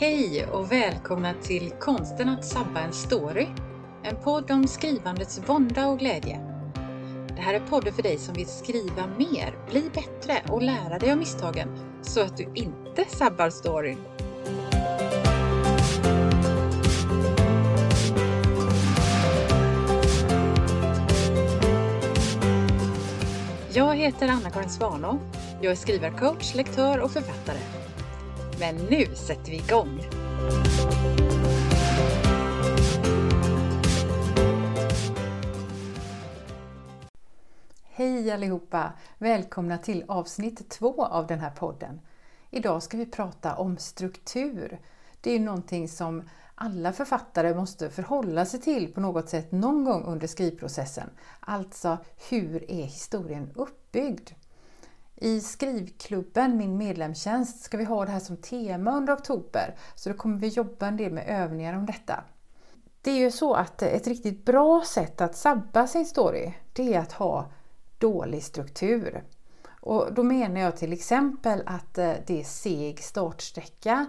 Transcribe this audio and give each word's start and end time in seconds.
Hej 0.00 0.46
och 0.46 0.72
välkomna 0.72 1.34
till 1.42 1.72
Konsten 1.80 2.28
att 2.28 2.44
sabba 2.44 2.80
en 2.80 2.92
story. 2.92 3.46
En 4.02 4.16
podd 4.16 4.50
om 4.50 4.66
skrivandets 4.66 5.40
vånda 5.46 5.88
och 5.88 5.98
glädje. 5.98 6.40
Det 7.28 7.42
här 7.42 7.54
är 7.54 7.60
podden 7.60 7.92
för 7.92 8.02
dig 8.02 8.18
som 8.18 8.34
vill 8.34 8.46
skriva 8.46 9.06
mer, 9.18 9.54
bli 9.70 9.90
bättre 9.94 10.42
och 10.48 10.62
lära 10.62 10.98
dig 10.98 11.12
av 11.12 11.18
misstagen 11.18 11.68
så 12.02 12.20
att 12.20 12.36
du 12.36 12.52
inte 12.54 13.04
sabbar 13.08 13.50
storyn. 13.50 13.98
Jag 23.72 23.96
heter 23.96 24.28
Anna-Karin 24.28 24.70
Svanå. 24.70 25.18
Jag 25.62 25.72
är 25.72 25.76
skrivarcoach, 25.76 26.54
lektör 26.54 27.00
och 27.00 27.10
författare. 27.10 27.58
Men 28.60 28.76
nu 28.76 29.06
sätter 29.14 29.50
vi 29.50 29.56
igång! 29.56 30.00
Hej 37.82 38.30
allihopa! 38.30 38.92
Välkomna 39.18 39.78
till 39.78 40.04
avsnitt 40.08 40.68
två 40.68 41.04
av 41.04 41.26
den 41.26 41.40
här 41.40 41.50
podden. 41.50 42.00
Idag 42.50 42.82
ska 42.82 42.96
vi 42.96 43.06
prata 43.06 43.56
om 43.56 43.76
struktur. 43.78 44.80
Det 45.20 45.30
är 45.30 45.38
ju 45.38 45.44
någonting 45.44 45.88
som 45.88 46.28
alla 46.54 46.92
författare 46.92 47.54
måste 47.54 47.90
förhålla 47.90 48.44
sig 48.44 48.60
till 48.60 48.92
på 48.92 49.00
något 49.00 49.28
sätt 49.28 49.52
någon 49.52 49.84
gång 49.84 50.04
under 50.04 50.26
skrivprocessen. 50.26 51.10
Alltså, 51.40 51.98
hur 52.30 52.70
är 52.70 52.84
historien 52.84 53.50
uppbyggd? 53.54 54.30
I 55.22 55.40
skrivklubben, 55.40 56.56
min 56.56 56.76
medlemstjänst, 56.76 57.62
ska 57.62 57.76
vi 57.76 57.84
ha 57.84 58.04
det 58.04 58.10
här 58.10 58.20
som 58.20 58.36
tema 58.36 58.96
under 58.96 59.14
oktober. 59.14 59.76
Så 59.94 60.08
då 60.08 60.16
kommer 60.16 60.38
vi 60.38 60.48
jobba 60.48 60.86
en 60.86 60.96
del 60.96 61.12
med 61.12 61.24
övningar 61.28 61.74
om 61.76 61.86
detta. 61.86 62.24
Det 63.02 63.10
är 63.10 63.18
ju 63.18 63.30
så 63.30 63.54
att 63.54 63.82
ett 63.82 64.06
riktigt 64.06 64.44
bra 64.44 64.82
sätt 64.86 65.20
att 65.20 65.36
sabba 65.36 65.86
sin 65.86 66.06
story, 66.06 66.52
det 66.72 66.94
är 66.94 66.98
att 66.98 67.12
ha 67.12 67.50
dålig 67.98 68.42
struktur. 68.42 69.24
Och 69.80 70.14
då 70.14 70.22
menar 70.22 70.60
jag 70.60 70.76
till 70.76 70.92
exempel 70.92 71.62
att 71.66 71.98
eh, 71.98 72.12
det 72.26 72.40
är 72.40 72.44
seg 72.44 72.98
startsträcka, 72.98 74.06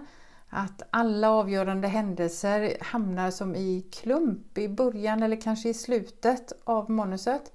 att 0.48 0.82
alla 0.90 1.30
avgörande 1.30 1.88
händelser 1.88 2.76
hamnar 2.80 3.30
som 3.30 3.56
i 3.56 3.86
klump 3.92 4.58
i 4.58 4.68
början 4.68 5.22
eller 5.22 5.40
kanske 5.40 5.68
i 5.68 5.74
slutet 5.74 6.52
av 6.64 6.90
manuset. 6.90 7.52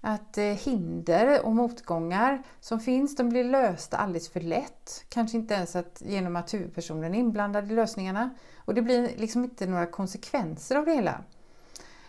Att 0.00 0.38
eh, 0.38 0.44
hinder 0.44 1.46
och 1.46 1.52
motgångar 1.52 2.42
som 2.60 2.80
finns, 2.80 3.16
de 3.16 3.28
blir 3.28 3.44
lösta 3.44 3.96
alldeles 3.96 4.28
för 4.28 4.40
lätt. 4.40 5.04
Kanske 5.08 5.36
inte 5.36 5.54
ens 5.54 5.76
att, 5.76 6.02
genom 6.06 6.36
att 6.36 6.54
huvudpersonen 6.54 7.14
är 7.14 7.18
inblandad 7.18 7.72
i 7.72 7.74
lösningarna. 7.74 8.30
Och 8.56 8.74
det 8.74 8.82
blir 8.82 9.16
liksom 9.16 9.44
inte 9.44 9.66
några 9.66 9.86
konsekvenser 9.86 10.76
av 10.76 10.84
det 10.84 10.94
hela. 10.94 11.24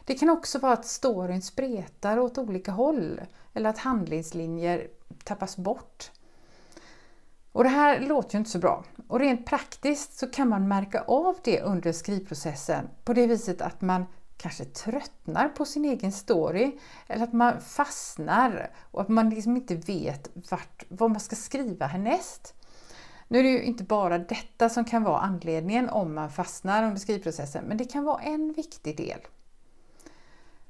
Det 0.05 0.15
kan 0.15 0.29
också 0.29 0.59
vara 0.59 0.73
att 0.73 0.85
storyn 0.85 1.41
spretar 1.41 2.19
åt 2.19 2.37
olika 2.37 2.71
håll 2.71 3.21
eller 3.53 3.69
att 3.69 3.77
handlingslinjer 3.77 4.87
tappas 5.23 5.57
bort. 5.57 6.11
Och 7.51 7.63
det 7.63 7.69
här 7.69 7.99
låter 7.99 8.35
ju 8.35 8.39
inte 8.39 8.51
så 8.51 8.59
bra. 8.59 8.83
Och 9.07 9.19
rent 9.19 9.45
praktiskt 9.45 10.19
så 10.19 10.27
kan 10.27 10.49
man 10.49 10.67
märka 10.67 11.01
av 11.01 11.35
det 11.43 11.61
under 11.61 11.91
skrivprocessen 11.91 12.89
på 13.03 13.13
det 13.13 13.27
viset 13.27 13.61
att 13.61 13.81
man 13.81 14.05
kanske 14.41 14.65
tröttnar 14.65 15.49
på 15.49 15.65
sin 15.65 15.85
egen 15.85 16.11
story 16.11 16.77
eller 17.07 17.23
att 17.23 17.33
man 17.33 17.61
fastnar 17.61 18.71
och 18.91 19.01
att 19.01 19.09
man 19.09 19.29
liksom 19.29 19.55
inte 19.55 19.75
vet 19.75 20.29
vart, 20.49 20.83
vad 20.89 21.11
man 21.11 21.19
ska 21.19 21.35
skriva 21.35 21.85
härnäst. 21.85 22.53
Nu 23.27 23.39
är 23.39 23.43
det 23.43 23.49
ju 23.49 23.63
inte 23.63 23.83
bara 23.83 24.17
detta 24.17 24.69
som 24.69 24.85
kan 24.85 25.03
vara 25.03 25.19
anledningen 25.19 25.89
om 25.89 26.15
man 26.15 26.29
fastnar 26.29 26.83
under 26.83 26.99
skrivprocessen, 26.99 27.65
men 27.65 27.77
det 27.77 27.85
kan 27.85 28.03
vara 28.03 28.21
en 28.21 28.53
viktig 28.53 28.97
del. 28.97 29.19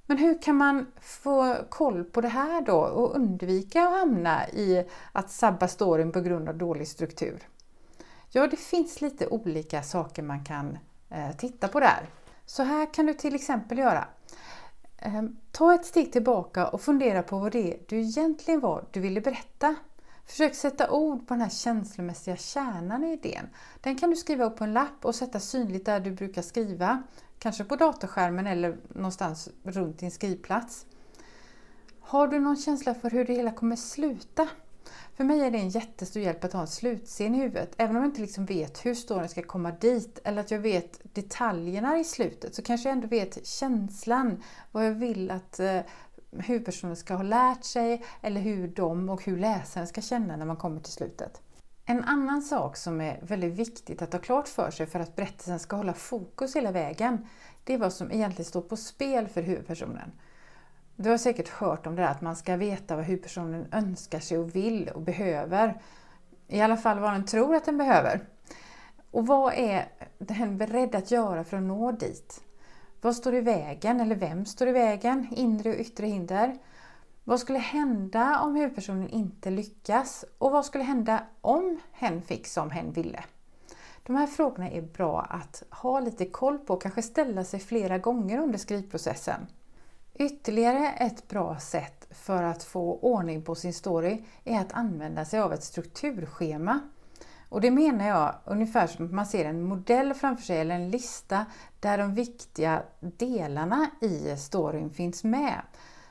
Men 0.06 0.18
hur 0.18 0.42
kan 0.42 0.56
man 0.56 0.92
få 1.02 1.56
koll 1.70 2.04
på 2.04 2.22
det 2.22 2.28
här 2.28 2.62
då 2.62 2.78
och 2.78 3.16
undvika 3.16 3.84
att 3.84 4.00
hamna 4.00 4.50
i 4.50 4.86
att 5.12 5.32
sabba 5.32 5.68
storyn 5.68 6.12
på 6.12 6.22
grund 6.22 6.50
av 6.50 6.58
dålig 6.58 6.88
struktur? 6.88 7.48
Ja, 8.30 8.48
det 8.48 8.58
finns 8.58 9.02
lite 9.02 9.28
olika 9.28 9.84
saker 9.84 10.24
man 10.24 10.44
kan 10.44 10.78
eh, 11.10 11.32
titta 11.38 11.68
på 11.68 11.80
där. 11.80 12.10
Så 12.52 12.64
här 12.64 12.94
kan 12.94 13.06
du 13.06 13.14
till 13.14 13.36
exempel 13.36 13.78
göra. 13.78 14.08
Ehm, 14.98 15.38
ta 15.52 15.74
ett 15.74 15.86
steg 15.86 16.12
tillbaka 16.12 16.68
och 16.68 16.82
fundera 16.82 17.24
på 17.24 17.40
vad 17.40 17.52
det 17.52 17.74
är 17.74 17.80
du 17.88 18.00
egentligen 18.00 18.60
var 18.60 18.86
du 18.92 19.00
ville 19.00 19.22
berätta. 19.22 19.76
Försök 20.26 20.56
sätta 20.56 20.92
ord 20.92 21.28
på 21.28 21.34
den 21.34 21.42
här 21.42 21.50
känslomässiga 21.50 22.38
kärnan 22.38 23.04
i 23.04 23.14
idén. 23.14 23.50
Den 23.82 23.96
kan 23.98 24.10
du 24.10 24.16
skriva 24.16 24.46
upp 24.46 24.58
på 24.58 24.64
en 24.64 24.74
lapp 24.74 25.06
och 25.06 25.16
sätta 25.16 25.40
synligt 25.40 25.86
där 25.86 26.00
du 26.00 26.12
brukar 26.12 26.42
skriva. 26.42 27.04
Kanske 27.40 27.64
på 27.64 27.76
datorskärmen 27.76 28.48
eller 28.48 28.78
någonstans 28.88 29.50
runt 29.64 30.00
din 30.00 30.12
skrivplats. 30.12 30.86
Har 32.00 32.28
du 32.28 32.40
någon 32.40 32.58
känsla 32.58 32.94
för 32.94 33.10
hur 33.10 33.26
det 33.26 33.34
hela 33.34 33.52
kommer 33.52 33.76
sluta? 33.76 34.48
För 35.16 35.24
mig 35.24 35.42
är 35.42 35.52
det 35.52 35.58
en 35.58 35.70
jättestor 35.70 36.24
hjälp 36.24 36.44
att 36.44 36.54
ha 36.54 36.62
en 36.62 36.68
slutscen 36.68 37.36
i 37.36 37.38
huvudet. 37.38 37.74
Även 37.78 37.96
om 37.96 38.02
jag 38.02 38.10
inte 38.10 38.22
liksom 38.22 38.46
vet 38.46 38.86
hur 38.86 38.96
storyn 38.96 39.30
ska 39.30 39.44
komma 39.44 39.72
dit 39.72 40.20
eller 40.24 40.42
att 40.42 40.52
jag 40.52 40.60
vet 40.60 41.00
detaljerna 41.04 42.00
i 42.00 42.04
slutet 42.04 42.56
så 42.56 42.62
kanske 42.62 42.90
jag 42.90 42.94
ändå 42.94 43.08
vet 43.08 43.46
känslan, 43.46 44.44
vad 44.72 44.86
jag 44.86 44.92
vill 44.92 45.32
att 45.32 45.60
eh, 45.60 45.80
huvudpersonen 46.32 46.96
ska 46.96 47.14
ha 47.14 47.24
lärt 47.24 47.64
sig 47.64 48.04
eller 48.22 48.42
hur 48.42 48.68
de 48.68 49.10
och 49.10 49.24
hur 49.24 49.38
läsaren 49.38 49.88
ska 49.88 50.02
känna 50.02 50.36
när 50.36 50.46
man 50.46 50.58
kommer 50.58 50.82
till 50.82 50.94
slutet. 50.94 51.42
En 51.86 52.04
annan 52.04 52.42
sak 52.42 52.78
som 52.78 53.02
är 53.02 53.20
väldigt 53.22 53.54
viktigt 53.54 54.02
att 54.02 54.14
ha 54.14 54.20
klart 54.20 54.48
för 54.48 54.72
sig 54.72 54.86
för 54.86 55.00
att 55.00 55.16
berättelsen 55.16 55.60
ska 55.60 55.76
hålla 55.76 55.94
fokus 55.94 56.56
hela 56.56 56.72
vägen, 56.72 57.28
det 57.64 57.74
är 57.74 57.78
vad 57.78 57.94
som 57.94 58.12
egentligen 58.12 58.46
står 58.46 58.62
på 58.62 58.78
spel 58.78 59.28
för 59.28 59.42
huvudpersonen. 59.42 60.12
Du 61.04 61.10
har 61.10 61.18
säkert 61.18 61.50
hört 61.50 61.88
om 61.88 61.96
det 61.96 62.02
där 62.02 62.10
att 62.10 62.22
man 62.22 62.36
ska 62.36 62.56
veta 62.56 62.96
vad 62.96 63.06
huvudpersonen 63.06 63.68
önskar 63.72 64.20
sig 64.20 64.38
och 64.38 64.56
vill 64.56 64.90
och 64.90 65.02
behöver. 65.02 65.82
I 66.48 66.62
alla 66.62 66.78
fall 66.78 67.00
vad 67.00 67.14
den 67.14 67.26
tror 67.26 67.56
att 67.56 67.66
den 67.66 67.78
behöver. 67.78 68.22
Och 69.12 69.28
vad 69.28 69.54
är 69.54 69.86
den 70.18 70.58
beredd 70.58 70.96
att 70.96 71.12
göra 71.12 71.44
för 71.44 71.58
att 71.58 71.64
nå 71.64 71.92
dit? 71.92 72.44
Vad 73.02 73.16
står 73.16 73.36
i 73.36 73.42
vägen 73.42 74.02
eller 74.02 74.16
vem 74.16 74.46
står 74.46 74.68
i 74.68 74.72
vägen? 74.72 75.28
Inre 75.32 75.70
och 75.70 75.80
yttre 75.80 76.08
hinder. 76.08 76.58
Vad 77.24 77.40
skulle 77.40 77.60
hända 77.60 78.40
om 78.40 78.56
huvudpersonen 78.56 79.10
inte 79.10 79.50
lyckas? 79.50 80.26
Och 80.38 80.52
vad 80.52 80.66
skulle 80.66 80.84
hända 80.84 81.24
om 81.42 81.80
hen 81.92 82.22
fick 82.22 82.48
som 82.48 82.72
hen 82.72 82.92
ville? 82.92 83.24
De 84.04 84.16
här 84.16 84.28
frågorna 84.28 84.70
är 84.70 84.82
bra 84.82 85.22
att 85.22 85.64
ha 85.70 86.00
lite 86.00 86.26
koll 86.26 86.58
på 86.58 86.74
och 86.74 86.82
kanske 86.82 87.02
ställa 87.02 87.44
sig 87.44 87.60
flera 87.60 87.98
gånger 87.98 88.40
under 88.40 88.58
skrivprocessen. 88.58 89.48
Ytterligare 90.14 90.90
ett 90.90 91.28
bra 91.28 91.60
sätt 91.60 92.08
för 92.12 92.44
att 92.44 92.64
få 92.64 93.00
ordning 93.00 93.42
på 93.42 93.56
sin 93.56 93.74
story 93.74 94.24
är 94.44 94.60
att 94.60 94.74
använda 94.74 95.26
sig 95.26 95.40
av 95.40 95.54
ett 95.54 95.64
strukturschema. 95.64 96.80
Och 97.50 97.62
det 97.62 97.72
menar 97.72 98.08
jag 98.08 98.36
ungefär 98.46 98.88
som 98.88 99.06
att 99.06 99.12
man 99.12 99.26
ser 99.26 99.46
en 99.46 99.64
modell 99.64 100.14
framför 100.14 100.44
sig 100.44 100.60
eller 100.60 100.76
en 100.76 100.90
lista 100.90 101.46
där 101.80 101.98
de 101.98 102.14
viktiga 102.14 102.84
delarna 103.00 103.90
i 104.02 104.38
storyn 104.38 104.90
finns 104.90 105.24
med. 105.24 105.62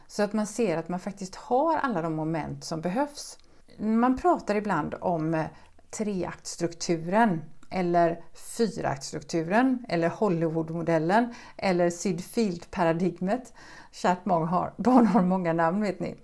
Så 0.06 0.22
att 0.22 0.32
man 0.32 0.46
ser 0.46 0.76
att 0.76 0.88
man 0.88 1.00
faktiskt 1.00 1.34
har 1.34 1.76
alla 1.76 2.02
de 2.02 2.14
moment 2.14 2.64
som 2.64 2.80
behövs. 2.80 3.38
Man 3.78 4.16
pratar 4.16 4.54
ibland 4.54 4.94
om 5.00 5.34
eh, 5.34 5.46
treaktstrukturen 5.90 7.42
eller 7.70 8.22
fyraktstrukturen 8.56 9.86
eller 9.88 10.08
Hollywoodmodellen 10.08 11.34
eller 11.56 11.90
Sydfield-paradigmet. 11.90 13.52
Kärt 13.90 14.24
barn 14.24 14.48
har, 14.48 14.74
barn 14.78 15.06
har 15.06 15.22
många 15.22 15.52
namn 15.52 15.82
vet 15.82 16.00
ni. 16.00 16.16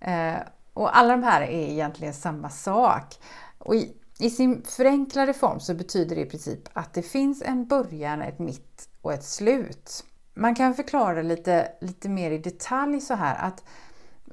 Eh, 0.00 0.36
och 0.72 0.96
alla 0.96 1.16
de 1.16 1.22
här 1.22 1.42
är 1.42 1.70
egentligen 1.70 2.14
samma 2.14 2.50
sak. 2.50 3.14
Och 3.58 3.74
i, 3.74 3.96
I 4.18 4.30
sin 4.30 4.62
förenklade 4.62 5.34
form 5.34 5.60
så 5.60 5.74
betyder 5.74 6.16
det 6.16 6.22
i 6.22 6.26
princip 6.26 6.68
att 6.72 6.94
det 6.94 7.02
finns 7.02 7.42
en 7.42 7.66
början, 7.66 8.22
ett 8.22 8.38
mitt 8.38 8.88
och 9.02 9.12
ett 9.12 9.24
slut. 9.24 10.04
Man 10.34 10.54
kan 10.54 10.74
förklara 10.74 11.22
lite, 11.22 11.72
lite 11.80 12.08
mer 12.08 12.30
i 12.30 12.38
detalj 12.38 13.00
så 13.00 13.14
här 13.14 13.46
att 13.46 13.64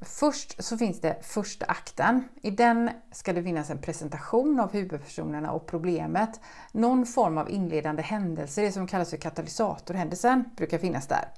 Först 0.02 0.64
så 0.64 0.78
finns 0.78 1.00
det 1.00 1.18
första 1.22 1.66
akten. 1.66 2.24
I 2.42 2.50
den 2.50 2.90
ska 3.12 3.32
det 3.32 3.42
finnas 3.42 3.70
en 3.70 3.78
presentation 3.78 4.60
av 4.60 4.72
huvudpersonerna 4.72 5.52
och 5.52 5.66
problemet. 5.66 6.40
Någon 6.72 7.06
form 7.06 7.38
av 7.38 7.50
inledande 7.50 8.02
händelse, 8.02 8.60
det 8.60 8.72
som 8.72 8.86
kallas 8.86 9.10
för 9.10 9.16
katalysatorhändelsen, 9.16 10.44
brukar 10.56 10.78
finnas 10.78 11.06
där. 11.06 11.28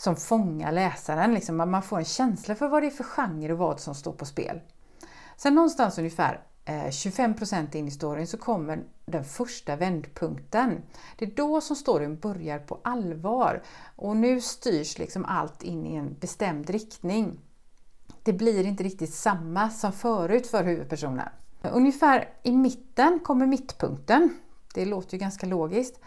Som 0.00 0.16
fångar 0.16 0.72
läsaren, 0.72 1.34
liksom, 1.34 1.56
man 1.56 1.82
får 1.82 1.98
en 1.98 2.04
känsla 2.04 2.54
för 2.54 2.68
vad 2.68 2.82
det 2.82 2.86
är 2.86 2.90
för 2.90 3.04
genre 3.04 3.52
och 3.52 3.58
vad 3.58 3.80
som 3.80 3.94
står 3.94 4.12
på 4.12 4.24
spel. 4.24 4.60
Sen 5.36 5.54
någonstans 5.54 5.98
ungefär 5.98 6.40
eh, 6.64 6.90
25 6.90 7.34
% 7.34 7.74
in 7.74 7.88
i 7.88 7.90
storyn 7.90 8.26
så 8.26 8.38
kommer 8.38 8.82
den 9.04 9.24
första 9.24 9.76
vändpunkten. 9.76 10.82
Det 11.16 11.24
är 11.24 11.30
då 11.30 11.60
som 11.60 11.76
storyn 11.76 12.18
börjar 12.18 12.58
på 12.58 12.78
allvar 12.84 13.62
och 13.96 14.16
nu 14.16 14.40
styrs 14.40 14.98
liksom 14.98 15.24
allt 15.24 15.62
in 15.62 15.86
i 15.86 15.96
en 15.96 16.16
bestämd 16.20 16.70
riktning. 16.70 17.40
Det 18.22 18.32
blir 18.32 18.66
inte 18.66 18.84
riktigt 18.84 19.14
samma 19.14 19.70
som 19.70 19.92
förut 19.92 20.46
för 20.46 20.64
huvudpersonen. 20.64 21.28
Ungefär 21.62 22.28
i 22.42 22.52
mitten 22.52 23.20
kommer 23.24 23.46
mittpunkten. 23.46 24.36
Det 24.74 24.84
låter 24.84 25.12
ju 25.14 25.18
ganska 25.18 25.46
logiskt. 25.46 26.00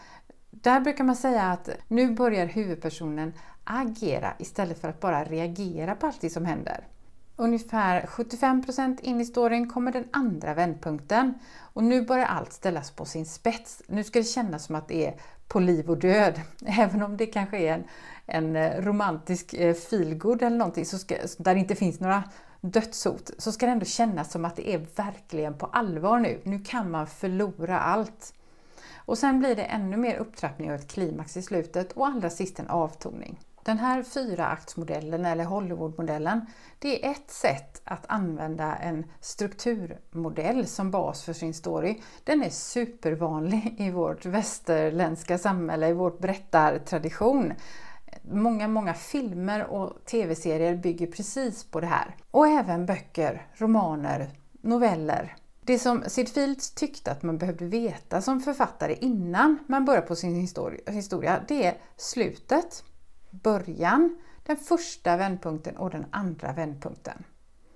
Där 0.50 0.82
brukar 0.82 1.04
man 1.04 1.16
säga 1.16 1.44
att 1.44 1.70
nu 1.88 2.16
börjar 2.16 2.46
huvudpersonen 2.46 3.34
agera 3.64 4.34
istället 4.40 4.82
för 4.82 4.90
att 4.90 5.00
bara 5.00 5.24
reagera 5.24 5.96
på 5.96 6.08
allt 6.08 6.22
det 6.22 6.30
som 6.30 6.46
händer. 6.46 6.88
Ungefär 7.36 8.02
75% 8.02 9.02
in 9.02 9.22
i 9.22 9.26
storyn 9.26 9.70
kommer 9.70 9.92
den 9.92 10.08
andra 10.12 10.54
vändpunkten 10.54 11.34
och 11.60 11.84
nu 11.84 12.02
börjar 12.02 12.26
allt 12.26 12.54
ställas 12.54 12.92
på 12.92 13.06
sin 13.06 13.26
spets. 13.26 13.82
Nu 13.88 14.04
ska 14.04 14.20
det 14.20 14.26
kännas 14.26 14.66
som 14.66 14.76
att 14.76 14.88
det 14.88 15.08
är 15.08 15.16
på 15.48 15.60
liv 15.60 15.90
och 15.90 15.98
död. 15.98 16.42
Även 16.66 17.02
om 17.02 17.18
det 17.18 17.26
kanske 17.26 17.58
är 17.58 17.74
en, 17.74 17.84
en 18.26 18.56
eh, 18.56 18.82
romantisk 18.82 19.54
eh, 19.54 19.74
feelgood 19.74 20.42
eller 20.42 20.58
någonting 20.58 20.86
så 20.86 20.98
ska, 20.98 21.16
där 21.38 21.54
det 21.54 21.60
inte 21.60 21.76
finns 21.76 22.00
några 22.00 22.24
dödshot 22.62 23.32
så 23.38 23.52
ska 23.52 23.66
det 23.66 23.72
ändå 23.72 23.86
kännas 23.86 24.32
som 24.32 24.46
att 24.46 24.56
det 24.56 24.74
är 24.74 24.86
verkligen 24.96 25.58
på 25.58 25.66
allvar 25.66 26.20
nu. 26.20 26.42
Nu 26.44 26.60
kan 26.60 26.92
man 26.92 27.08
förlora 27.08 27.80
allt. 27.80 28.34
Och 29.06 29.18
sen 29.18 29.40
blir 29.40 29.56
det 29.56 29.64
ännu 29.64 29.98
mer 29.98 30.16
upptrappning 30.16 30.70
och 30.70 30.76
ett 30.76 30.92
klimax 30.92 31.38
i 31.38 31.42
slutet 31.42 31.92
och 31.92 32.08
allra 32.08 32.30
sist 32.30 32.60
en 32.60 32.68
avtoning. 32.68 33.40
Den 33.64 33.78
här 33.80 34.04
fyraaktsmodellen 34.04 35.26
eller 35.26 35.44
Hollywoodmodellen, 35.44 36.46
det 36.80 37.06
är 37.06 37.12
ett 37.12 37.32
sätt 37.32 37.82
att 37.84 38.06
använda 38.08 38.76
en 38.76 39.06
strukturmodell 39.20 40.68
som 40.68 40.92
bas 40.92 41.24
för 41.24 41.34
sin 41.34 41.54
story. 41.54 42.02
Den 42.24 42.44
är 42.44 42.50
supervanlig 42.50 43.76
i 43.78 43.92
vårt 43.92 44.26
västerländska 44.26 45.38
samhälle, 45.38 45.88
i 45.88 45.94
vårt 45.94 46.20
berättartradition. 46.20 47.54
Många, 48.22 48.68
många 48.68 48.94
filmer 48.94 49.66
och 49.66 50.06
tv-serier 50.06 50.76
bygger 50.76 51.08
precis 51.08 51.64
på 51.64 51.80
det 51.80 51.88
här. 51.88 52.16
Och 52.32 52.48
även 52.48 52.86
böcker, 52.86 53.48
romaner, 53.54 54.30
noveller. 54.62 55.36
Det 55.62 55.80
som 55.80 56.04
Sid 56.08 56.30
Fields 56.30 56.72
tyckte 56.72 57.12
att 57.12 57.24
man 57.24 57.38
behövde 57.38 57.66
veta 57.66 58.22
som 58.22 58.42
författare 58.42 58.96
innan 59.02 59.60
man 59.68 59.86
börjar 59.86 60.02
på 60.02 60.16
sin 60.16 60.36
historia, 60.86 61.42
det 61.48 61.66
är 61.66 61.78
slutet 61.98 62.84
början, 63.42 64.22
den 64.44 64.58
första 64.58 65.18
vändpunkten 65.18 65.78
och 65.78 65.90
den 65.90 66.06
andra 66.12 66.54
vändpunkten. 66.54 67.24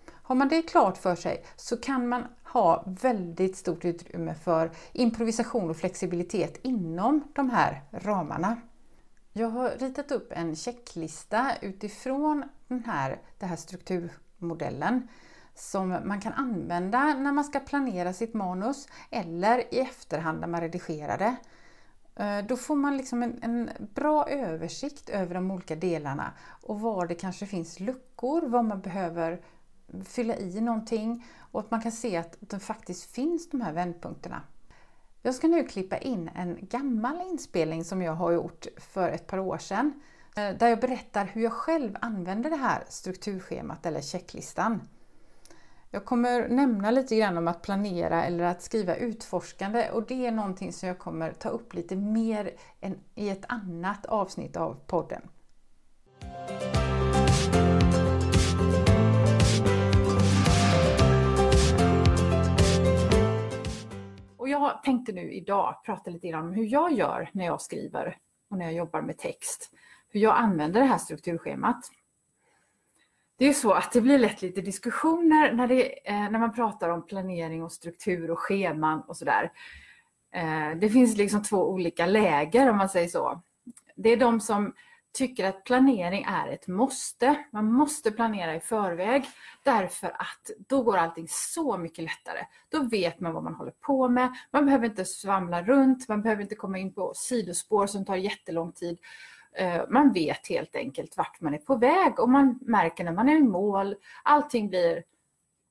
Har 0.10 0.36
man 0.36 0.50
det 0.50 0.62
klart 0.62 0.98
för 0.98 1.16
sig 1.16 1.46
så 1.56 1.78
kan 1.78 2.08
man 2.08 2.24
ha 2.44 2.84
väldigt 2.86 3.58
stort 3.58 3.86
utrymme 3.86 4.36
för 4.36 4.72
improvisation 4.92 5.70
och 5.70 5.78
flexibilitet 5.78 6.60
inom 6.62 7.24
de 7.36 7.50
här 7.50 7.82
ramarna. 7.92 8.58
Jag 9.34 9.50
har 9.50 9.70
ritat 9.70 10.12
upp 10.12 10.32
en 10.32 10.56
checklista 10.56 11.52
utifrån 11.62 12.44
den 12.68 12.84
här, 12.84 13.20
den 13.40 13.50
här 13.50 13.56
strukturmodellen 13.56 15.08
som 15.56 15.90
man 15.90 16.22
kan 16.22 16.34
använda 16.34 17.14
när 17.14 17.32
man 17.32 17.44
ska 17.44 17.60
planera 17.60 18.14
sitt 18.14 18.34
manus 18.34 18.88
eller 19.10 19.74
i 19.74 19.80
efterhand 19.80 20.40
när 20.40 20.48
man 20.48 20.62
redigerar 20.62 21.18
det. 21.18 21.36
Eh, 22.20 22.46
då 22.46 22.58
får 22.58 22.76
man 22.76 22.98
liksom 22.98 23.24
en, 23.24 23.40
en, 23.42 23.70
bra 23.94 24.30
översikt 24.30 25.10
över 25.10 25.36
de 25.36 25.52
olika 25.52 25.76
delarna 25.76 26.34
och 26.62 26.80
var 26.80 27.08
det 27.08 27.16
kanske 27.16 27.46
finns 27.46 27.80
luckor, 27.80 28.42
var 28.42 28.64
man 28.64 28.82
behöver 28.82 29.42
fylla 30.06 30.36
i 30.36 30.62
någonting 30.62 31.26
och 31.52 31.60
att 31.60 31.72
man 31.72 31.82
kan 31.82 31.92
se 31.92 32.18
att 32.18 32.38
det 32.40 32.60
faktiskt 32.60 33.12
finns 33.12 33.50
de 33.50 33.62
här 33.62 33.74
vändpunkterna. 33.74 34.42
Jag 35.22 35.36
ska 35.36 35.48
nu 35.48 35.64
klippa 35.64 35.98
in 35.98 36.30
en 36.36 36.58
gammal 36.62 37.22
inspelning 37.22 37.84
som 37.84 38.02
jag 38.02 38.14
har 38.14 38.32
gjort 38.32 38.68
för 38.78 39.10
ett 39.10 39.28
par 39.28 39.40
år 39.40 39.58
sedan 39.58 40.02
eh, 40.38 40.58
där 40.58 40.68
jag 40.68 40.80
berättar 40.80 41.26
hur 41.26 41.44
jag 41.44 41.54
själv 41.54 41.98
använder 42.02 42.50
det 42.50 42.56
här 42.56 42.84
strukturschemat 42.90 43.86
eller 43.86 44.02
checklistan. 44.02 44.82
Jag 45.92 46.06
kommer 46.06 46.48
nämna 46.50 46.92
lite 46.92 47.16
grann 47.16 47.38
om 47.38 47.48
att 47.48 47.62
planera 47.62 48.26
eller 48.26 48.44
att 48.44 48.62
skriva 48.62 48.96
utforskande 48.96 49.90
och 49.90 50.04
det 50.08 50.26
är 50.26 50.32
någonting 50.32 50.74
som 50.74 50.88
jag 50.88 51.00
kommer 51.00 51.32
ta 51.32 51.50
upp 51.50 51.74
lite 51.74 51.96
mer 51.96 52.52
i 53.16 53.30
ett 53.30 53.46
annat 53.48 54.06
avsnitt 54.06 54.58
av 54.58 54.80
podden. 54.88 55.22
Och 64.38 64.50
jag 64.50 64.84
tänkte 64.84 65.12
nu 65.12 65.32
idag 65.34 65.76
prata 65.86 66.12
lite 66.12 66.28
grann 66.28 66.48
om 66.48 66.54
hur 66.54 66.66
jag 66.66 66.94
gör 66.94 67.30
när 67.34 67.46
jag 67.46 67.62
skriver 67.62 68.18
och 68.50 68.58
när 68.58 68.66
jag 68.66 68.74
jobbar 68.74 69.02
med 69.02 69.18
text. 69.18 69.72
Hur 70.10 70.20
jag 70.20 70.38
använder 70.38 70.80
det 70.80 70.88
här 70.88 70.98
strukturschemat 70.98 71.80
det 73.38 73.46
är 73.46 73.54
så 73.54 73.72
att 73.72 73.92
det 73.92 74.02
blir 74.02 74.20
lätt 74.20 74.42
lite 74.42 74.62
diskussioner 74.62 75.54
när, 75.54 75.68
det, 75.68 76.10
eh, 76.10 76.30
när 76.30 76.40
man 76.40 76.54
pratar 76.54 76.90
om 76.90 77.06
planering 77.06 77.64
och 77.64 77.72
struktur 77.72 78.32
och 78.32 78.40
scheman 78.40 79.02
och 79.02 79.18
sådär. 79.18 79.52
Eh, 80.34 80.78
det 80.80 80.90
finns 80.90 81.18
liksom 81.18 81.44
två 81.44 81.70
olika 81.70 82.06
läger 82.06 82.70
om 82.70 82.78
man 82.78 82.90
säger 82.90 83.08
så. 83.08 83.42
Det 83.96 84.10
är 84.10 84.18
de 84.18 84.40
som 84.40 84.74
tycker 85.14 85.46
att 85.46 85.64
planering 85.64 86.24
är 86.24 86.48
ett 86.48 86.68
måste. 86.68 87.46
Man 87.52 87.72
måste 87.72 88.12
planera 88.12 88.56
i 88.56 88.60
förväg 88.60 89.26
därför 89.64 90.08
att 90.08 90.52
då 90.68 90.84
går 90.84 90.98
allting 90.98 91.28
så 91.30 91.78
mycket 91.78 92.04
lättare. 92.04 92.40
Då 92.70 92.84
vet 92.84 93.20
man 93.20 93.34
vad 93.34 93.44
man 93.44 93.56
håller 93.56 93.72
på 93.72 94.10
med. 94.10 94.34
Man 94.52 94.66
behöver 94.66 94.86
inte 94.86 95.06
svamla 95.06 95.64
runt, 95.64 96.08
man 96.08 96.22
behöver 96.22 96.42
inte 96.42 96.56
komma 96.56 96.78
in 96.78 96.94
på 96.94 97.14
sidospår 97.16 97.88
som 97.88 98.06
tar 98.06 98.16
jättelång 98.16 98.72
tid. 98.72 99.00
Eh, 99.58 99.82
man 99.90 100.14
vet 100.14 100.48
helt 100.48 100.76
enkelt 100.76 101.18
vart 101.18 101.42
man 101.42 101.54
är 101.54 101.58
på 101.58 101.76
väg 101.76 102.20
och 102.20 102.30
man 102.30 102.60
märker 102.62 103.04
när 103.04 103.12
man 103.12 103.30
är 103.30 103.36
i 103.36 103.44
mål. 103.44 103.96
Allting 104.24 104.70
blir 104.70 105.04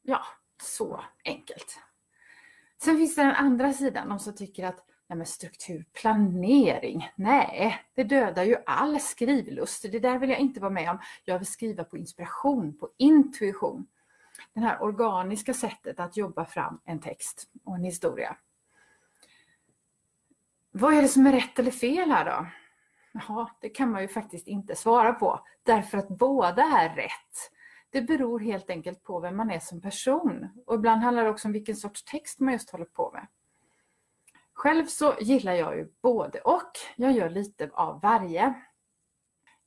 ja, 0.02 0.20
så 0.62 1.00
enkelt. 1.24 1.78
Sen 2.82 2.96
finns 2.96 3.16
det 3.16 3.22
den 3.22 3.34
andra 3.34 3.72
sidan, 3.72 4.08
de 4.08 4.18
som 4.18 4.34
tycker 4.34 4.66
att 4.66 4.84
nej 5.08 5.16
men 5.16 5.26
strukturplanering, 5.26 7.10
nej, 7.16 7.82
det 7.94 8.04
dödar 8.04 8.44
ju 8.44 8.56
all 8.66 9.00
skrivlust. 9.00 9.82
Det 9.82 9.98
där 9.98 10.18
vill 10.18 10.30
jag 10.30 10.38
inte 10.38 10.60
vara 10.60 10.70
med 10.70 10.90
om. 10.90 10.98
Jag 11.24 11.38
vill 11.38 11.46
skriva 11.46 11.84
på 11.84 11.98
inspiration, 11.98 12.78
på 12.78 12.88
intuition. 12.96 13.86
Det 14.54 14.60
här 14.60 14.82
organiska 14.82 15.54
sättet 15.54 16.00
att 16.00 16.16
jobba 16.16 16.44
fram 16.44 16.80
en 16.84 17.00
text 17.00 17.50
och 17.64 17.74
en 17.74 17.84
historia. 17.84 18.36
Vad 20.70 20.94
är 20.94 21.02
det 21.02 21.08
som 21.08 21.26
är 21.26 21.32
rätt 21.32 21.58
eller 21.58 21.70
fel 21.70 22.10
här 22.10 22.24
då? 22.24 22.46
Ja, 23.28 23.50
det 23.60 23.68
kan 23.68 23.90
man 23.90 24.02
ju 24.02 24.08
faktiskt 24.08 24.46
inte 24.46 24.76
svara 24.76 25.12
på 25.12 25.40
därför 25.62 25.98
att 25.98 26.08
båda 26.08 26.62
är 26.62 26.94
rätt. 26.96 27.50
Det 27.90 28.02
beror 28.02 28.40
helt 28.40 28.70
enkelt 28.70 29.02
på 29.02 29.20
vem 29.20 29.36
man 29.36 29.50
är 29.50 29.60
som 29.60 29.80
person 29.80 30.48
och 30.66 30.74
ibland 30.74 31.02
handlar 31.02 31.24
det 31.24 31.30
också 31.30 31.48
om 31.48 31.52
vilken 31.52 31.76
sorts 31.76 32.04
text 32.04 32.40
man 32.40 32.52
just 32.52 32.70
håller 32.70 32.84
på 32.84 33.10
med. 33.12 33.26
Själv 34.52 34.86
så 34.86 35.14
gillar 35.20 35.52
jag 35.52 35.76
ju 35.76 35.88
både 36.02 36.40
och. 36.40 36.70
Jag 36.96 37.12
gör 37.12 37.30
lite 37.30 37.70
av 37.72 38.00
varje. 38.00 38.54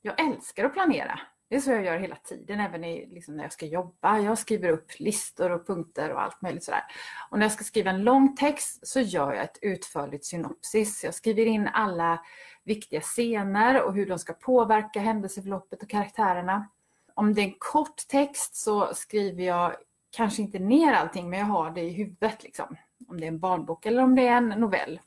Jag 0.00 0.20
älskar 0.20 0.64
att 0.64 0.72
planera. 0.72 1.20
Det 1.50 1.56
är 1.56 1.60
så 1.60 1.70
jag 1.70 1.84
gör 1.84 1.98
hela 1.98 2.16
tiden, 2.16 2.60
även 2.60 2.84
i, 2.84 3.06
liksom 3.06 3.36
när 3.36 3.44
jag 3.44 3.52
ska 3.52 3.66
jobba. 3.66 4.18
Jag 4.18 4.38
skriver 4.38 4.68
upp 4.68 4.90
listor 4.98 5.50
och 5.50 5.66
punkter 5.66 6.12
och 6.12 6.22
allt 6.22 6.42
möjligt 6.42 6.64
sådär. 6.64 6.82
Och 7.30 7.38
när 7.38 7.44
jag 7.44 7.52
ska 7.52 7.64
skriva 7.64 7.90
en 7.90 8.04
lång 8.04 8.36
text 8.36 8.86
så 8.86 9.00
gör 9.00 9.32
jag 9.32 9.44
ett 9.44 9.58
utförligt 9.62 10.24
synopsis. 10.24 11.04
Jag 11.04 11.14
skriver 11.14 11.46
in 11.46 11.68
alla 11.68 12.20
viktiga 12.64 13.00
scener 13.00 13.82
och 13.82 13.94
hur 13.94 14.06
de 14.06 14.18
ska 14.18 14.32
påverka 14.32 15.00
händelseförloppet 15.00 15.82
och 15.82 15.88
karaktärerna. 15.88 16.68
Om 17.14 17.34
det 17.34 17.40
är 17.40 17.44
en 17.46 17.54
kort 17.58 18.08
text 18.08 18.54
så 18.54 18.94
skriver 18.94 19.44
jag 19.44 19.74
kanske 20.10 20.42
inte 20.42 20.58
ner 20.58 20.92
allting 20.92 21.30
men 21.30 21.38
jag 21.38 21.46
har 21.46 21.70
det 21.70 21.82
i 21.82 21.90
huvudet. 21.90 22.42
Liksom. 22.42 22.76
Om 23.08 23.20
det 23.20 23.26
är 23.26 23.28
en 23.28 23.40
barnbok 23.40 23.86
eller 23.86 24.02
om 24.02 24.14
det 24.14 24.26
är 24.26 24.36
en 24.36 24.48
novell. 24.48 25.00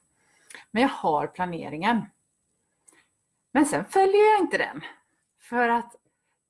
Men 0.72 0.82
jag 0.82 0.90
har 0.90 1.28
planeringen. 1.28 2.06
Men 3.52 3.66
sen 3.66 3.86
följer 3.86 4.34
jag 4.34 4.42
inte 4.42 4.58
den. 4.58 4.82
För 5.40 5.70
att 5.70 5.96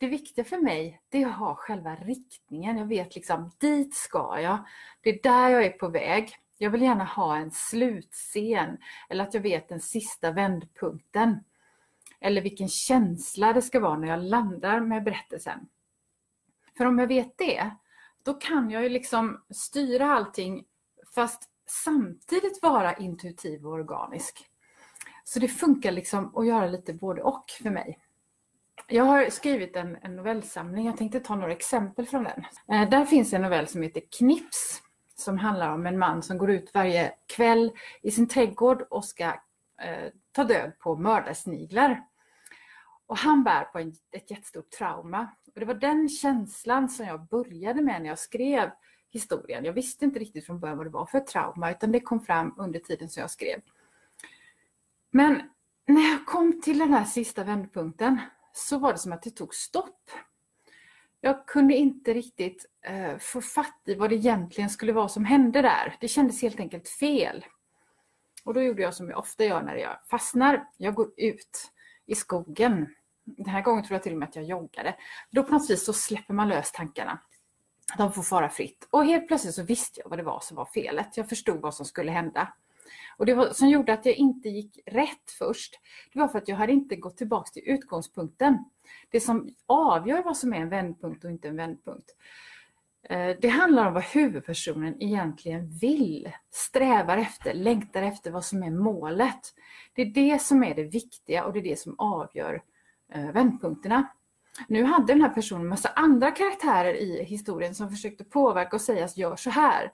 det 0.03 0.09
viktiga 0.09 0.45
för 0.45 0.57
mig 0.57 1.01
det 1.09 1.23
är 1.23 1.27
att 1.27 1.37
ha 1.37 1.55
själva 1.55 1.95
riktningen. 1.95 2.77
Jag 2.77 2.85
vet 2.85 3.15
liksom, 3.15 3.51
dit 3.57 3.95
ska 3.95 4.39
jag. 4.39 4.65
Det 5.01 5.09
är 5.09 5.23
där 5.23 5.49
jag 5.49 5.65
är 5.65 5.69
på 5.69 5.87
väg. 5.87 6.35
Jag 6.57 6.69
vill 6.69 6.81
gärna 6.81 7.03
ha 7.03 7.37
en 7.37 7.51
slutscen 7.51 8.77
eller 9.09 9.23
att 9.23 9.33
jag 9.33 9.41
vet 9.41 9.69
den 9.69 9.79
sista 9.79 10.31
vändpunkten. 10.31 11.43
Eller 12.19 12.41
vilken 12.41 12.69
känsla 12.69 13.53
det 13.53 13.61
ska 13.61 13.79
vara 13.79 13.97
när 13.97 14.07
jag 14.07 14.23
landar 14.23 14.79
med 14.79 15.03
berättelsen. 15.03 15.67
För 16.77 16.85
om 16.85 16.99
jag 16.99 17.07
vet 17.07 17.37
det, 17.37 17.71
då 18.23 18.33
kan 18.33 18.69
jag 18.69 18.83
ju 18.83 18.89
liksom 18.89 19.43
styra 19.49 20.11
allting 20.11 20.65
fast 21.15 21.49
samtidigt 21.83 22.61
vara 22.61 22.93
intuitiv 22.93 23.67
och 23.67 23.73
organisk. 23.73 24.49
Så 25.23 25.39
det 25.39 25.47
funkar 25.47 25.91
liksom 25.91 26.37
att 26.37 26.47
göra 26.47 26.67
lite 26.67 26.93
både 26.93 27.21
och 27.21 27.45
för 27.63 27.69
mig. 27.69 27.99
Jag 28.87 29.03
har 29.03 29.29
skrivit 29.29 29.75
en, 29.75 29.97
en 30.01 30.15
novellsamling, 30.15 30.85
jag 30.85 30.97
tänkte 30.97 31.19
ta 31.19 31.35
några 31.35 31.51
exempel 31.51 32.05
från 32.05 32.23
den. 32.23 32.45
Eh, 32.71 32.89
där 32.89 33.05
finns 33.05 33.33
en 33.33 33.41
novell 33.41 33.67
som 33.67 33.81
heter 33.81 34.01
Knips 34.17 34.81
som 35.15 35.37
handlar 35.37 35.69
om 35.69 35.85
en 35.85 35.99
man 35.99 36.23
som 36.23 36.37
går 36.37 36.51
ut 36.51 36.73
varje 36.73 37.13
kväll 37.35 37.71
i 38.01 38.11
sin 38.11 38.27
trädgård 38.27 38.81
och 38.81 39.05
ska 39.05 39.25
eh, 39.81 40.11
ta 40.31 40.43
död 40.43 40.79
på 40.79 40.95
mördarsniglar. 40.95 42.03
Och 43.07 43.17
han 43.17 43.43
bär 43.43 43.63
på 43.63 43.79
en, 43.79 43.93
ett 44.11 44.31
jättestort 44.31 44.69
trauma. 44.69 45.27
Och 45.53 45.59
det 45.59 45.65
var 45.65 45.73
den 45.73 46.09
känslan 46.09 46.89
som 46.89 47.05
jag 47.05 47.27
började 47.27 47.81
med 47.81 48.01
när 48.01 48.09
jag 48.09 48.19
skrev 48.19 48.71
historien. 49.09 49.65
Jag 49.65 49.73
visste 49.73 50.05
inte 50.05 50.19
riktigt 50.19 50.45
från 50.45 50.59
början 50.59 50.77
vad 50.77 50.85
det 50.85 50.91
var 50.91 51.05
för 51.05 51.19
trauma 51.19 51.71
utan 51.71 51.91
det 51.91 51.99
kom 51.99 52.19
fram 52.19 52.55
under 52.57 52.79
tiden 52.79 53.09
som 53.09 53.21
jag 53.21 53.31
skrev. 53.31 53.61
Men 55.11 55.41
när 55.87 56.11
jag 56.11 56.25
kom 56.25 56.61
till 56.61 56.77
den 56.77 56.93
här 56.93 57.05
sista 57.05 57.43
vändpunkten 57.43 58.19
så 58.53 58.77
var 58.79 58.91
det 58.91 58.99
som 58.99 59.11
att 59.11 59.21
det 59.21 59.29
tog 59.29 59.55
stopp. 59.55 60.11
Jag 61.21 61.45
kunde 61.47 61.73
inte 61.73 62.13
riktigt 62.13 62.65
eh, 62.81 63.17
få 63.17 63.41
fatt 63.41 63.81
i 63.85 63.95
vad 63.95 64.09
det 64.09 64.15
egentligen 64.15 64.69
skulle 64.69 64.93
vara 64.93 65.07
som 65.07 65.25
hände 65.25 65.61
där. 65.61 65.97
Det 65.99 66.07
kändes 66.07 66.41
helt 66.41 66.59
enkelt 66.59 66.89
fel. 66.89 67.45
Och 68.43 68.53
då 68.53 68.61
gjorde 68.61 68.81
jag 68.81 68.93
som 68.93 69.09
jag 69.09 69.19
ofta 69.19 69.45
gör 69.45 69.61
när 69.61 69.75
jag 69.75 69.97
fastnar. 70.09 70.67
Jag 70.77 70.95
går 70.95 71.11
ut 71.17 71.71
i 72.05 72.15
skogen. 72.15 72.95
Den 73.23 73.45
här 73.49 73.61
gången 73.61 73.83
tror 73.83 73.95
jag 73.95 74.03
till 74.03 74.11
och 74.11 74.19
med 74.19 74.29
att 74.29 74.35
jag 74.35 74.45
joggade. 74.45 74.95
Då 75.31 75.43
på 75.43 75.53
något 75.53 75.69
vis 75.69 75.85
så 75.85 75.93
släpper 75.93 76.33
man 76.33 76.49
lös 76.49 76.71
tankarna. 76.71 77.19
De 77.97 78.13
får 78.13 78.23
fara 78.23 78.49
fritt. 78.49 78.87
Och 78.89 79.05
helt 79.05 79.27
plötsligt 79.27 79.55
så 79.55 79.63
visste 79.63 79.99
jag 79.99 80.09
vad 80.09 80.19
det 80.19 80.23
var 80.23 80.39
som 80.39 80.57
var 80.57 80.65
felet. 80.65 81.17
Jag 81.17 81.29
förstod 81.29 81.61
vad 81.61 81.75
som 81.75 81.85
skulle 81.85 82.11
hända. 82.11 82.53
Och 83.17 83.25
det 83.25 83.33
var, 83.33 83.49
som 83.49 83.69
gjorde 83.69 83.93
att 83.93 84.05
jag 84.05 84.15
inte 84.15 84.49
gick 84.49 84.79
rätt 84.85 85.31
först, 85.37 85.79
det 86.13 86.19
var 86.19 86.27
för 86.27 86.37
att 86.37 86.47
jag 86.47 86.55
hade 86.55 86.73
inte 86.73 86.95
gått 86.95 87.17
tillbaks 87.17 87.51
till 87.51 87.63
utgångspunkten. 87.65 88.65
Det 89.09 89.19
som 89.19 89.49
avgör 89.65 90.23
vad 90.23 90.37
som 90.37 90.53
är 90.53 90.57
en 90.57 90.69
vändpunkt 90.69 91.23
och 91.23 91.31
inte 91.31 91.47
en 91.47 91.55
vändpunkt. 91.55 92.09
Eh, 93.09 93.35
det 93.41 93.47
handlar 93.47 93.87
om 93.87 93.93
vad 93.93 94.03
huvudpersonen 94.03 95.03
egentligen 95.03 95.69
vill, 95.69 96.31
strävar 96.51 97.17
efter, 97.17 97.53
längtar 97.53 98.01
efter 98.01 98.31
vad 98.31 98.45
som 98.45 98.63
är 98.63 98.71
målet. 98.71 99.53
Det 99.93 100.01
är 100.01 100.05
det 100.05 100.41
som 100.41 100.63
är 100.63 100.75
det 100.75 100.83
viktiga 100.83 101.45
och 101.45 101.53
det 101.53 101.59
är 101.59 101.63
det 101.63 101.79
som 101.79 101.95
avgör 101.99 102.61
eh, 103.13 103.31
vändpunkterna. 103.31 104.07
Nu 104.67 104.83
hade 104.83 105.13
den 105.13 105.21
här 105.21 105.29
personen 105.29 105.67
massa 105.67 105.89
andra 105.89 106.31
karaktärer 106.31 106.93
i 106.93 107.23
historien 107.23 107.75
som 107.75 107.89
försökte 107.89 108.23
påverka 108.23 108.75
och 108.75 108.81
säga 108.81 109.05
att 109.05 109.17
gör 109.17 109.35
så 109.35 109.49
här. 109.49 109.91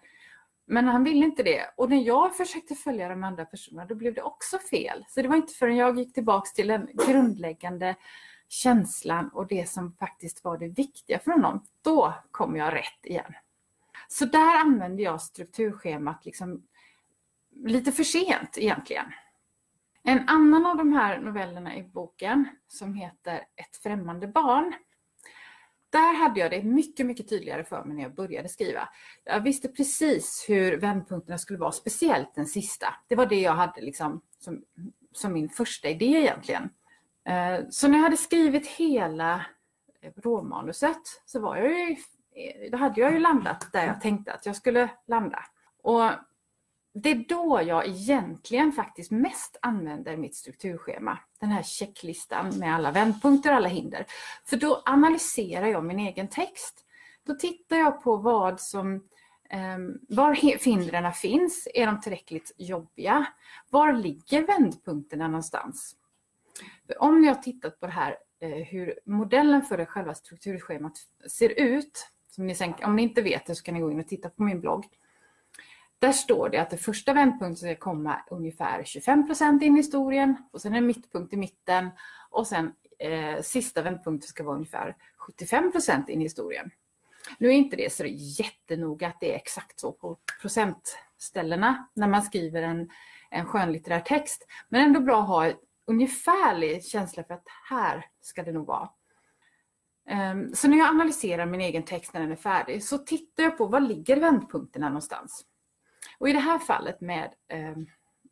Men 0.71 0.87
han 0.87 1.03
ville 1.03 1.25
inte 1.25 1.43
det. 1.43 1.65
Och 1.77 1.89
när 1.89 1.97
jag 1.97 2.35
försökte 2.35 2.75
följa 2.75 3.09
de 3.09 3.23
andra 3.23 3.45
personerna 3.45 3.85
då 3.85 3.95
blev 3.95 4.13
det 4.13 4.21
också 4.21 4.57
fel. 4.57 5.05
Så 5.07 5.21
det 5.21 5.27
var 5.27 5.35
inte 5.35 5.53
förrän 5.53 5.75
jag 5.75 5.99
gick 5.99 6.13
tillbaks 6.13 6.53
till 6.53 6.67
den 6.67 6.89
grundläggande 6.93 7.95
känslan 8.49 9.29
och 9.29 9.47
det 9.47 9.69
som 9.69 9.93
faktiskt 9.93 10.43
var 10.43 10.57
det 10.57 10.67
viktiga 10.67 11.19
för 11.19 11.31
honom. 11.31 11.65
Då 11.81 12.13
kom 12.31 12.55
jag 12.55 12.73
rätt 12.73 13.05
igen. 13.05 13.33
Så 14.07 14.25
där 14.25 14.59
använde 14.59 15.03
jag 15.03 15.21
strukturschemat 15.21 16.25
liksom 16.25 16.63
lite 17.65 17.91
för 17.91 18.03
sent 18.03 18.57
egentligen. 18.57 19.05
En 20.03 20.29
annan 20.29 20.65
av 20.65 20.77
de 20.77 20.93
här 20.93 21.19
novellerna 21.19 21.77
i 21.77 21.83
boken 21.83 22.49
som 22.67 22.93
heter 22.93 23.35
Ett 23.55 23.75
främmande 23.83 24.27
barn 24.27 24.73
där 25.89 26.13
hade 26.13 26.39
jag 26.39 26.51
det 26.51 26.63
mycket, 26.63 27.05
mycket 27.05 27.29
tydligare 27.29 27.63
för 27.63 27.83
mig 27.83 27.95
när 27.95 28.03
jag 28.03 28.15
började 28.15 28.49
skriva. 28.49 28.89
Jag 29.23 29.41
visste 29.41 29.67
precis 29.67 30.45
hur 30.47 30.77
vändpunkterna 30.77 31.37
skulle 31.37 31.59
vara, 31.59 31.71
speciellt 31.71 32.35
den 32.35 32.45
sista. 32.45 32.87
Det 33.07 33.15
var 33.15 33.25
det 33.25 33.41
jag 33.41 33.53
hade 33.53 33.81
liksom 33.81 34.21
som, 34.39 34.63
som 35.11 35.33
min 35.33 35.49
första 35.49 35.89
idé 35.89 36.05
egentligen. 36.05 36.69
Eh, 37.29 37.59
så 37.69 37.87
när 37.87 37.97
jag 37.97 38.03
hade 38.03 38.17
skrivit 38.17 38.67
hela 38.67 39.45
eh, 40.01 40.11
råmanuset 40.15 41.01
så 41.25 41.39
var 41.39 41.57
jag 41.57 41.71
ju, 41.71 41.95
då 42.71 42.77
hade 42.77 43.01
jag 43.01 43.13
ju 43.13 43.19
landat 43.19 43.69
där 43.73 43.85
jag 43.85 44.01
tänkte 44.01 44.33
att 44.33 44.45
jag 44.45 44.55
skulle 44.55 44.89
landa. 45.07 45.45
Och 45.83 46.11
det 46.93 47.09
är 47.09 47.25
då 47.27 47.61
jag 47.65 47.87
egentligen 47.87 48.71
faktiskt 48.71 49.11
mest 49.11 49.57
använder 49.61 50.17
mitt 50.17 50.35
strukturschema. 50.35 51.19
Den 51.39 51.49
här 51.49 51.63
checklistan 51.63 52.59
med 52.59 52.75
alla 52.75 52.91
vändpunkter 52.91 53.49
och 53.49 53.55
alla 53.55 53.69
hinder. 53.69 54.05
För 54.45 54.57
då 54.57 54.81
analyserar 54.85 55.67
jag 55.67 55.83
min 55.83 55.99
egen 55.99 56.27
text. 56.27 56.85
Då 57.23 57.35
tittar 57.35 57.77
jag 57.77 58.03
på 58.03 58.17
vad 58.17 58.59
som 58.59 59.07
ehm, 59.49 59.99
var 60.09 60.33
hindren 60.65 61.13
finns. 61.13 61.67
Är 61.73 61.85
de 61.85 62.01
tillräckligt 62.01 62.51
jobbiga? 62.57 63.25
Var 63.69 63.93
ligger 63.93 64.47
vändpunkterna 64.47 65.27
någonstans? 65.27 65.95
För 66.87 67.01
om 67.01 67.27
har 67.27 67.35
tittat 67.35 67.79
på 67.79 67.85
det 67.85 67.91
här 67.91 68.17
eh, 68.39 68.49
hur 68.49 68.99
modellen 69.05 69.61
för 69.61 69.77
det 69.77 69.85
själva 69.85 70.13
strukturschemat 70.13 70.93
ser 71.27 71.49
ut. 71.49 72.07
Som 72.29 72.47
ni 72.47 72.55
sen, 72.55 72.73
om 72.83 72.95
ni 72.95 73.03
inte 73.03 73.21
vet 73.21 73.45
det 73.45 73.55
så 73.55 73.63
kan 73.63 73.73
ni 73.73 73.79
gå 73.79 73.91
in 73.91 73.99
och 73.99 74.07
titta 74.07 74.29
på 74.29 74.43
min 74.43 74.61
blogg. 74.61 74.85
Där 75.99 76.11
står 76.11 76.49
det 76.49 76.57
att 76.57 76.69
den 76.69 76.79
första 76.79 77.13
vändpunkten 77.13 77.55
ska 77.55 77.75
komma 77.75 78.21
ungefär 78.29 78.83
25 78.83 79.27
in 79.61 79.73
i 79.73 79.79
historien 79.79 80.35
och 80.51 80.61
sen 80.61 80.75
en 80.75 80.87
mittpunkt 80.87 81.33
i 81.33 81.37
mitten 81.37 81.89
och 82.29 82.47
sen 82.47 82.73
eh, 82.99 83.41
sista 83.41 83.81
vändpunkten 83.81 84.27
ska 84.27 84.43
vara 84.43 84.55
ungefär 84.55 84.95
75 85.17 85.71
in 86.07 86.21
i 86.21 86.23
historien. 86.23 86.71
Nu 87.37 87.47
är 87.47 87.51
inte 87.51 87.75
det 87.75 87.93
så 87.93 88.05
jättenoga 88.07 89.07
att 89.07 89.19
det 89.19 89.31
är 89.31 89.35
exakt 89.35 89.79
så 89.79 89.91
på 89.91 90.17
procentställena 90.41 91.87
när 91.93 92.07
man 92.07 92.21
skriver 92.21 92.61
en, 92.61 92.89
en 93.29 93.45
skönlitterär 93.45 93.99
text. 93.99 94.47
Men 94.69 94.81
ändå 94.81 94.99
bra 94.99 95.21
att 95.21 95.27
ha 95.27 95.45
en 95.45 95.55
ungefärlig 95.87 96.85
känsla 96.85 97.23
för 97.23 97.33
att 97.33 97.47
här 97.69 98.05
ska 98.21 98.43
det 98.43 98.51
nog 98.51 98.67
vara. 98.67 98.89
Um, 100.31 100.55
så 100.55 100.67
när 100.67 100.77
jag 100.77 100.87
analyserar 100.87 101.45
min 101.45 101.61
egen 101.61 101.83
text 101.83 102.13
när 102.13 102.21
den 102.21 102.31
är 102.31 102.35
färdig 102.35 102.83
så 102.83 102.97
tittar 102.97 103.43
jag 103.43 103.57
på 103.57 103.65
var 103.65 103.79
ligger 103.79 104.19
vändpunkterna 104.19 104.89
någonstans. 104.89 105.45
Och 106.17 106.29
i 106.29 106.33
det 106.33 106.39
här 106.39 106.59
fallet 106.59 107.01
med 107.01 107.33
eh, 107.47 107.75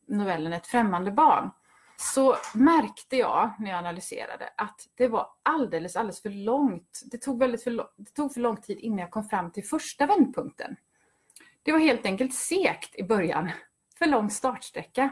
novellen 0.07 0.53
Ett 0.53 0.67
främmande 0.67 1.11
barn 1.11 1.51
så 1.97 2.35
märkte 2.53 3.17
jag 3.17 3.53
när 3.59 3.69
jag 3.69 3.77
analyserade 3.77 4.49
att 4.57 4.87
det 4.95 5.07
var 5.07 5.29
alldeles, 5.43 5.95
alldeles 5.95 6.21
för 6.21 6.29
långt. 6.29 7.01
Det 7.11 7.17
tog, 7.17 7.39
väldigt 7.39 7.63
för, 7.63 7.71
det 7.95 8.13
tog 8.13 8.33
för 8.33 8.41
lång 8.41 8.57
tid 8.57 8.79
innan 8.79 8.99
jag 8.99 9.11
kom 9.11 9.23
fram 9.23 9.51
till 9.51 9.65
första 9.65 10.05
vändpunkten. 10.05 10.75
Det 11.63 11.71
var 11.71 11.79
helt 11.79 12.05
enkelt 12.05 12.33
sekt 12.33 12.95
i 12.95 13.03
början. 13.03 13.51
För 13.97 14.05
lång 14.05 14.29
startsträcka. 14.29 15.09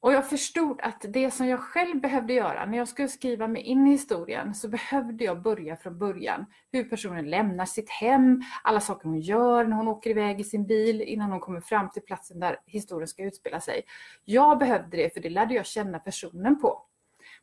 Och 0.00 0.12
jag 0.12 0.28
förstod 0.28 0.80
att 0.80 1.04
det 1.08 1.30
som 1.30 1.46
jag 1.46 1.60
själv 1.60 2.00
behövde 2.00 2.32
göra, 2.32 2.66
när 2.66 2.78
jag 2.78 2.88
skulle 2.88 3.08
skriva 3.08 3.48
mig 3.48 3.62
in 3.62 3.86
i 3.86 3.90
historien, 3.90 4.54
så 4.54 4.68
behövde 4.68 5.24
jag 5.24 5.42
börja 5.42 5.76
från 5.76 5.98
början. 5.98 6.46
Hur 6.72 6.84
personen 6.84 7.30
lämnar 7.30 7.64
sitt 7.64 7.90
hem, 7.90 8.42
alla 8.62 8.80
saker 8.80 9.08
hon 9.08 9.20
gör 9.20 9.64
när 9.64 9.76
hon 9.76 9.88
åker 9.88 10.10
iväg 10.10 10.40
i 10.40 10.44
sin 10.44 10.66
bil, 10.66 11.02
innan 11.02 11.30
hon 11.30 11.40
kommer 11.40 11.60
fram 11.60 11.90
till 11.90 12.02
platsen 12.02 12.40
där 12.40 12.60
historien 12.66 13.08
ska 13.08 13.22
utspela 13.22 13.60
sig. 13.60 13.82
Jag 14.24 14.58
behövde 14.58 14.96
det, 14.96 15.14
för 15.14 15.20
det 15.20 15.30
lärde 15.30 15.54
jag 15.54 15.66
känna 15.66 15.98
personen 15.98 16.60
på. 16.60 16.82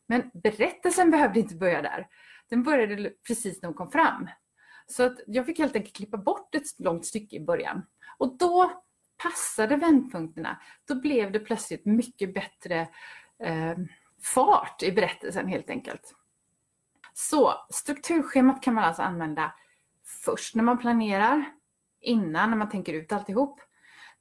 Men 0.08 0.32
berättelsen 0.34 1.12
behövde 1.12 1.40
inte 1.40 1.56
börja 1.56 1.82
där. 1.82 2.08
Den 2.50 2.64
började 2.64 3.12
precis 3.28 3.62
när 3.62 3.68
hon 3.68 3.78
kom 3.78 3.92
fram. 3.92 4.30
Så 4.88 5.04
att 5.04 5.20
jag 5.28 5.46
fick 5.46 5.60
helt 5.60 5.76
enkelt 5.76 5.96
klippa 5.96 6.18
bort 6.18 6.56
ett 6.56 6.80
långt 6.80 7.06
stycke 7.06 7.36
i 7.36 7.40
början. 7.40 7.86
Och 8.18 8.38
då 8.38 8.85
passade 9.18 9.76
vändpunkterna, 9.76 10.62
då 10.88 10.96
blev 10.96 11.32
det 11.32 11.40
plötsligt 11.40 11.86
mycket 11.86 12.34
bättre 12.34 12.88
eh, 13.44 13.78
fart 14.22 14.84
i 14.84 14.92
berättelsen 14.92 15.48
helt 15.48 15.70
enkelt. 15.70 16.16
Så 17.14 17.54
strukturschemat 17.70 18.64
kan 18.64 18.74
man 18.74 18.84
alltså 18.84 19.02
använda 19.02 19.54
först 20.26 20.56
när 20.56 20.64
man 20.64 20.78
planerar, 20.78 21.46
innan 22.02 22.50
när 22.50 22.58
man 22.58 22.70
tänker 22.70 22.94
ut 22.94 23.12
alltihop. 23.12 23.62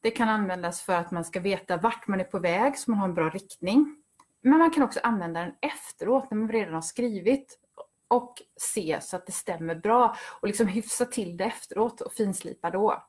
Det 0.01 0.11
kan 0.11 0.29
användas 0.29 0.83
för 0.83 0.93
att 0.93 1.11
man 1.11 1.25
ska 1.25 1.41
veta 1.41 1.77
vart 1.77 2.09
man 2.09 2.21
är 2.21 2.25
på 2.25 2.39
väg 2.39 2.79
så 2.79 2.91
man 2.91 3.01
har 3.01 3.09
en 3.09 3.15
bra 3.15 3.29
riktning. 3.31 3.97
Men 4.43 4.59
man 4.59 4.71
kan 4.71 4.83
också 4.83 5.01
använda 5.03 5.41
den 5.41 5.55
efteråt 5.61 6.31
när 6.31 6.39
man 6.39 6.53
redan 6.53 6.75
har 6.75 6.81
skrivit 6.81 7.59
och 8.09 8.35
se 8.61 8.99
så 9.03 9.17
att 9.17 9.27
det 9.27 9.33
stämmer 9.33 9.75
bra 9.75 10.17
och 10.41 10.49
liksom 10.49 10.67
hyfsa 10.67 11.05
till 11.05 11.37
det 11.37 11.45
efteråt 11.45 12.01
och 12.01 12.13
finslipa 12.13 12.71
då. 12.71 13.05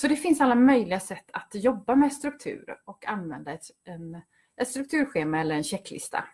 Så 0.00 0.08
det 0.08 0.16
finns 0.16 0.40
alla 0.40 0.54
möjliga 0.54 1.00
sätt 1.00 1.30
att 1.32 1.54
jobba 1.54 1.94
med 1.94 2.12
struktur 2.12 2.76
och 2.84 3.06
använda 3.06 3.52
ett, 3.52 3.64
en, 3.84 4.20
ett 4.60 4.68
strukturschema 4.68 5.40
eller 5.40 5.54
en 5.54 5.64
checklista. 5.64 6.24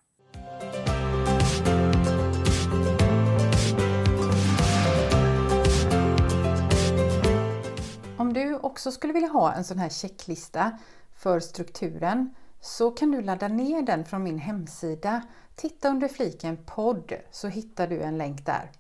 Om 8.17 8.33
du 8.33 8.57
också 8.57 8.93
skulle 8.93 9.13
vilja 9.13 9.29
ha 9.29 9.53
en 9.53 9.65
sån 9.65 9.79
här 9.79 9.89
checklista 9.89 10.79
för 11.17 11.41
strukturen 11.41 12.35
så 12.61 12.91
kan 12.91 13.11
du 13.11 13.23
ladda 13.23 13.49
ner 13.49 13.83
den 13.83 14.05
från 14.05 14.23
min 14.23 14.39
hemsida. 14.39 15.23
Titta 15.55 15.89
under 15.89 16.09
fliken 16.09 16.57
podd 16.67 17.13
så 17.31 17.49
hittar 17.49 17.87
du 17.87 18.01
en 18.03 18.19
länk 18.19 18.47
där. 18.47 18.71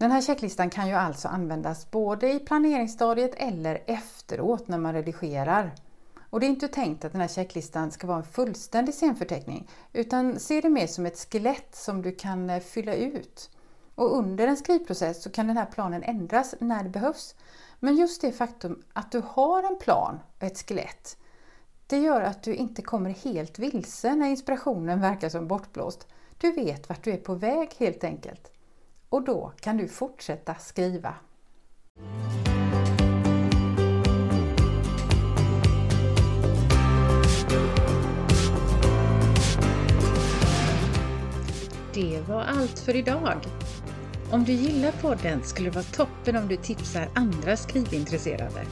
Den 0.00 0.10
här 0.10 0.20
checklistan 0.20 0.70
kan 0.70 0.88
ju 0.88 0.94
alltså 0.94 1.28
användas 1.28 1.90
både 1.90 2.32
i 2.32 2.38
planeringsstadiet 2.38 3.34
eller 3.36 3.82
efteråt 3.86 4.68
när 4.68 4.78
man 4.78 4.92
redigerar. 4.92 5.74
Och 6.30 6.40
det 6.40 6.46
är 6.46 6.48
inte 6.48 6.68
tänkt 6.68 7.04
att 7.04 7.12
den 7.12 7.20
här 7.20 7.28
checklistan 7.28 7.90
ska 7.90 8.06
vara 8.06 8.18
en 8.18 8.24
fullständig 8.24 8.94
scenförteckning 8.94 9.68
utan 9.92 10.38
se 10.38 10.60
det 10.60 10.70
mer 10.70 10.86
som 10.86 11.06
ett 11.06 11.18
skelett 11.18 11.74
som 11.74 12.02
du 12.02 12.12
kan 12.12 12.50
eh, 12.50 12.60
fylla 12.60 12.94
ut. 12.94 13.50
Och 13.94 14.16
under 14.18 14.48
en 14.48 14.56
skrivprocess 14.56 15.22
så 15.22 15.30
kan 15.30 15.46
den 15.46 15.56
här 15.56 15.66
planen 15.66 16.02
ändras 16.02 16.54
när 16.60 16.82
det 16.82 16.90
behövs. 16.90 17.34
Men 17.80 17.96
just 17.96 18.20
det 18.20 18.32
faktum 18.32 18.82
att 18.92 19.12
du 19.12 19.22
har 19.28 19.62
en 19.62 19.78
plan 19.78 20.18
och 20.38 20.42
ett 20.42 20.68
skelett 20.68 21.16
det 21.86 21.98
gör 21.98 22.22
att 22.22 22.42
du 22.42 22.54
inte 22.54 22.82
kommer 22.82 23.10
helt 23.10 23.58
vilse 23.58 24.14
när 24.14 24.28
inspirationen 24.28 25.00
verkar 25.00 25.28
som 25.28 25.48
bortblåst. 25.48 26.06
Du 26.38 26.52
vet 26.52 26.88
vart 26.88 27.04
du 27.04 27.12
är 27.12 27.16
på 27.16 27.34
väg 27.34 27.74
helt 27.78 28.04
enkelt 28.04 28.52
och 29.10 29.24
då 29.24 29.52
kan 29.60 29.76
du 29.76 29.88
fortsätta 29.88 30.54
skriva. 30.54 31.14
Det 41.94 42.20
var 42.28 42.42
allt 42.42 42.78
för 42.78 42.96
idag. 42.96 43.46
Om 44.30 44.44
du 44.44 44.52
gillar 44.52 44.92
podden 44.92 45.42
skulle 45.42 45.68
det 45.68 45.74
vara 45.74 45.84
toppen 45.84 46.36
om 46.36 46.48
du 46.48 46.56
tipsar 46.56 47.08
andra 47.14 47.56
skrivintresserade. 47.56 48.64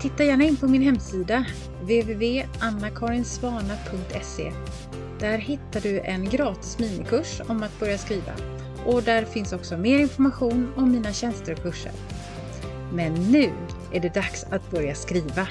Titta 0.00 0.24
gärna 0.24 0.44
in 0.44 0.56
på 0.56 0.68
min 0.68 0.82
hemsida 0.82 1.46
www.annakarinsvana.se. 1.80 4.52
Där 5.20 5.38
hittar 5.38 5.80
du 5.80 6.00
en 6.00 6.24
gratis 6.24 6.78
minikurs 6.78 7.40
om 7.48 7.62
att 7.62 7.80
börja 7.80 7.98
skriva 7.98 8.32
och 8.86 9.02
där 9.02 9.24
finns 9.24 9.52
också 9.52 9.76
mer 9.76 9.98
information 9.98 10.72
om 10.76 10.92
mina 10.92 11.12
tjänster 11.12 11.52
och 11.52 11.62
kurser. 11.62 11.92
Men 12.92 13.14
nu 13.14 13.50
är 13.92 14.00
det 14.00 14.14
dags 14.14 14.44
att 14.50 14.70
börja 14.70 14.94
skriva! 14.94 15.48